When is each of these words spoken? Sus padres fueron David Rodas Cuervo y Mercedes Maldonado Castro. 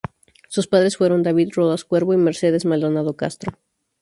Sus 0.47 0.65
padres 0.65 0.97
fueron 0.97 1.21
David 1.21 1.51
Rodas 1.53 1.85
Cuervo 1.85 2.11
y 2.15 2.17
Mercedes 2.17 2.65
Maldonado 2.65 3.15
Castro. 3.15 3.55